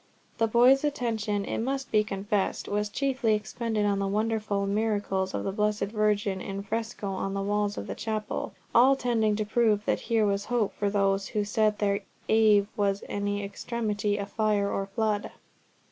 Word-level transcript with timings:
The 0.39 0.47
boys' 0.47 0.83
attention, 0.83 1.45
it 1.45 1.59
must 1.59 1.91
be 1.91 2.03
confessed, 2.03 2.67
was 2.67 2.89
chiefly 2.89 3.35
expended 3.35 3.85
on 3.85 3.99
the 3.99 4.07
wonderful 4.07 4.65
miracles 4.65 5.35
of 5.35 5.43
the 5.43 5.51
Blessed 5.51 5.91
Virgin 5.91 6.41
in 6.41 6.63
fresco 6.63 7.11
on 7.11 7.35
the 7.35 7.41
walls 7.43 7.77
of 7.77 7.85
the 7.85 7.93
chapel, 7.93 8.53
all 8.73 8.95
tending 8.95 9.35
to 9.35 9.45
prove 9.45 9.85
that 9.85 9.99
here 10.09 10.25
was 10.25 10.45
hope 10.45 10.73
for 10.73 10.89
those 10.89 11.27
who 11.27 11.43
said 11.45 11.77
their 11.77 11.99
Ave 12.27 12.65
in 12.75 12.97
any 13.09 13.43
extremity 13.43 14.17
of 14.17 14.31
fire 14.31 14.67
or 14.71 14.87
flood. 14.87 15.29